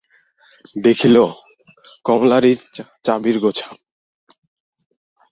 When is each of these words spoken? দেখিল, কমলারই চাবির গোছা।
দেখিল, 0.75 1.17
কমলারই 2.05 2.53
চাবির 3.03 3.37
গোছা। 3.39 3.67